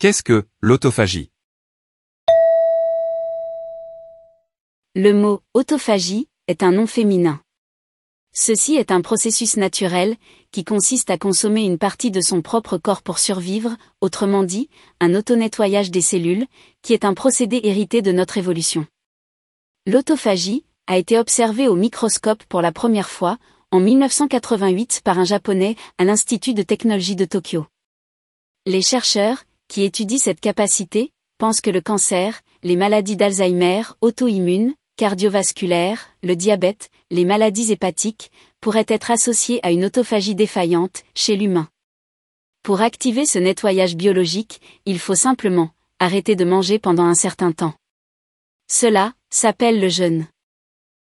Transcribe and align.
Qu'est-ce 0.00 0.22
que 0.22 0.46
l'autophagie? 0.62 1.30
Le 4.94 5.12
mot 5.12 5.42
autophagie 5.52 6.26
est 6.48 6.62
un 6.62 6.72
nom 6.72 6.86
féminin. 6.86 7.42
Ceci 8.32 8.76
est 8.76 8.92
un 8.92 9.02
processus 9.02 9.58
naturel 9.58 10.16
qui 10.52 10.64
consiste 10.64 11.10
à 11.10 11.18
consommer 11.18 11.66
une 11.66 11.76
partie 11.76 12.10
de 12.10 12.22
son 12.22 12.40
propre 12.40 12.78
corps 12.78 13.02
pour 13.02 13.18
survivre, 13.18 13.76
autrement 14.00 14.42
dit, 14.42 14.70
un 15.00 15.14
auto-nettoyage 15.14 15.90
des 15.90 16.00
cellules, 16.00 16.46
qui 16.80 16.94
est 16.94 17.04
un 17.04 17.12
procédé 17.12 17.60
hérité 17.62 18.00
de 18.00 18.10
notre 18.10 18.38
évolution. 18.38 18.86
L'autophagie 19.86 20.64
a 20.86 20.96
été 20.96 21.18
observée 21.18 21.68
au 21.68 21.76
microscope 21.76 22.42
pour 22.44 22.62
la 22.62 22.72
première 22.72 23.10
fois, 23.10 23.36
en 23.70 23.80
1988 23.80 25.02
par 25.04 25.18
un 25.18 25.24
japonais 25.24 25.76
à 25.98 26.04
l'Institut 26.04 26.54
de 26.54 26.62
technologie 26.62 27.16
de 27.16 27.26
Tokyo. 27.26 27.66
Les 28.64 28.80
chercheurs, 28.80 29.44
qui 29.70 29.84
étudient 29.84 30.18
cette 30.18 30.40
capacité, 30.40 31.12
pensent 31.38 31.60
que 31.60 31.70
le 31.70 31.80
cancer, 31.80 32.42
les 32.64 32.74
maladies 32.74 33.16
d'Alzheimer, 33.16 33.82
auto-immunes, 34.00 34.74
cardiovasculaires, 34.96 36.08
le 36.24 36.34
diabète, 36.34 36.90
les 37.12 37.24
maladies 37.24 37.70
hépatiques, 37.70 38.32
pourraient 38.60 38.84
être 38.88 39.12
associés 39.12 39.60
à 39.62 39.70
une 39.70 39.84
autophagie 39.84 40.34
défaillante 40.34 41.04
chez 41.14 41.36
l'humain. 41.36 41.68
Pour 42.64 42.80
activer 42.80 43.24
ce 43.24 43.38
nettoyage 43.38 43.94
biologique, 43.94 44.60
il 44.86 44.98
faut 44.98 45.14
simplement 45.14 45.70
arrêter 46.00 46.34
de 46.34 46.44
manger 46.44 46.80
pendant 46.80 47.04
un 47.04 47.14
certain 47.14 47.52
temps. 47.52 47.74
Cela 48.68 49.14
s'appelle 49.30 49.80
le 49.80 49.88
jeûne. 49.88 50.26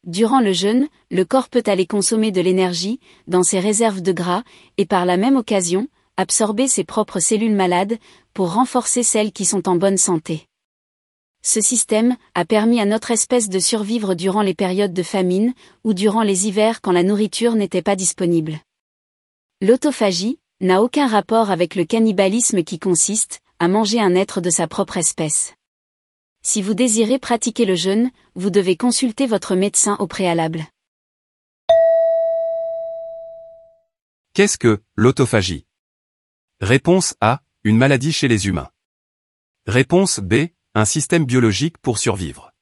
Durant 0.05 0.39
le 0.39 0.53
jeûne, 0.53 0.87
le 1.11 1.25
corps 1.25 1.49
peut 1.49 1.63
aller 1.65 1.87
consommer 1.87 2.31
de 2.31 2.39
l'énergie 2.39 3.01
dans 3.27 3.43
ses 3.43 3.59
réserves 3.59 4.01
de 4.01 4.13
gras 4.13 4.43
et 4.77 4.85
par 4.85 5.05
la 5.05 5.17
même 5.17 5.35
occasion, 5.35 5.89
absorber 6.17 6.67
ses 6.67 6.83
propres 6.83 7.19
cellules 7.19 7.55
malades 7.55 7.97
pour 8.33 8.53
renforcer 8.53 9.03
celles 9.03 9.31
qui 9.31 9.45
sont 9.45 9.67
en 9.67 9.75
bonne 9.75 9.97
santé. 9.97 10.47
Ce 11.41 11.61
système 11.61 12.15
a 12.33 12.43
permis 12.43 12.81
à 12.81 12.85
notre 12.85 13.11
espèce 13.11 13.49
de 13.49 13.59
survivre 13.59 14.15
durant 14.15 14.41
les 14.41 14.55
périodes 14.55 14.93
de 14.93 15.03
famine 15.03 15.53
ou 15.83 15.93
durant 15.93 16.23
les 16.23 16.47
hivers 16.47 16.81
quand 16.81 16.91
la 16.91 17.03
nourriture 17.03 17.55
n'était 17.55 17.83
pas 17.83 17.95
disponible. 17.95 18.59
L'autophagie 19.61 20.39
n'a 20.61 20.81
aucun 20.81 21.07
rapport 21.07 21.51
avec 21.51 21.75
le 21.75 21.85
cannibalisme 21.85 22.63
qui 22.63 22.79
consiste 22.79 23.41
à 23.59 23.67
manger 23.67 23.99
un 23.99 24.15
être 24.15 24.41
de 24.41 24.49
sa 24.49 24.67
propre 24.67 24.97
espèce. 24.97 25.53
Si 26.41 26.61
vous 26.61 26.73
désirez 26.73 27.19
pratiquer 27.19 27.65
le 27.65 27.75
jeûne, 27.75 28.11
vous 28.35 28.49
devez 28.49 28.75
consulter 28.75 29.27
votre 29.27 29.55
médecin 29.55 29.95
au 29.99 30.07
préalable. 30.07 30.65
Qu'est-ce 34.33 34.57
que 34.57 34.81
l'autophagie? 34.95 35.64
Réponse 36.61 37.15
A. 37.19 37.41
Une 37.65 37.75
maladie 37.75 38.13
chez 38.13 38.29
les 38.29 38.47
humains. 38.47 38.69
Réponse 39.67 40.21
B. 40.21 40.35
Un 40.73 40.85
système 40.85 41.25
biologique 41.25 41.77
pour 41.79 41.97
survivre. 41.97 42.53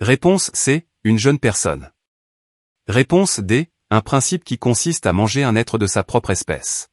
Réponse 0.00 0.50
C. 0.54 0.88
Une 1.04 1.16
jeune 1.16 1.38
personne. 1.38 1.92
Réponse 2.88 3.38
D. 3.38 3.70
Un 3.90 4.00
principe 4.00 4.42
qui 4.42 4.58
consiste 4.58 5.06
à 5.06 5.12
manger 5.12 5.44
un 5.44 5.54
être 5.54 5.78
de 5.78 5.86
sa 5.86 6.02
propre 6.02 6.30
espèce. 6.30 6.88